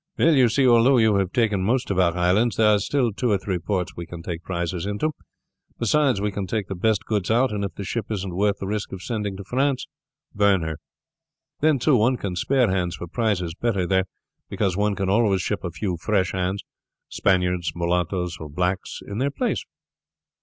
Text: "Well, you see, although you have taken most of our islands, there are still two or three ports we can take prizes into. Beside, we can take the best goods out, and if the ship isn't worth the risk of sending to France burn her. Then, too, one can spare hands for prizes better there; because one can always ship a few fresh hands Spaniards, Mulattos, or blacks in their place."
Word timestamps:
"Well, 0.17 0.33
you 0.33 0.49
see, 0.49 0.67
although 0.67 0.97
you 0.97 1.17
have 1.17 1.31
taken 1.31 1.61
most 1.61 1.91
of 1.91 1.99
our 1.99 2.17
islands, 2.17 2.55
there 2.55 2.69
are 2.73 2.79
still 2.79 3.13
two 3.13 3.29
or 3.29 3.37
three 3.37 3.59
ports 3.59 3.95
we 3.95 4.07
can 4.07 4.23
take 4.23 4.41
prizes 4.41 4.87
into. 4.87 5.11
Beside, 5.77 6.19
we 6.19 6.31
can 6.31 6.47
take 6.47 6.67
the 6.69 6.73
best 6.75 7.05
goods 7.05 7.29
out, 7.29 7.51
and 7.51 7.63
if 7.63 7.75
the 7.75 7.83
ship 7.83 8.07
isn't 8.09 8.35
worth 8.35 8.57
the 8.57 8.65
risk 8.65 8.91
of 8.93 9.03
sending 9.03 9.37
to 9.37 9.43
France 9.43 9.85
burn 10.33 10.63
her. 10.63 10.79
Then, 11.59 11.77
too, 11.77 11.97
one 11.97 12.17
can 12.17 12.35
spare 12.35 12.67
hands 12.71 12.95
for 12.95 13.05
prizes 13.05 13.53
better 13.53 13.85
there; 13.85 14.05
because 14.49 14.75
one 14.75 14.95
can 14.95 15.07
always 15.07 15.43
ship 15.43 15.63
a 15.63 15.69
few 15.69 15.97
fresh 15.97 16.31
hands 16.31 16.63
Spaniards, 17.07 17.73
Mulattos, 17.75 18.37
or 18.39 18.49
blacks 18.49 19.01
in 19.05 19.19
their 19.19 19.29
place." 19.29 19.63